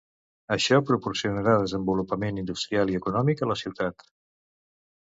[0.53, 4.11] Això proporcionarà desenvolupament industrial i econòmic a la ciutat.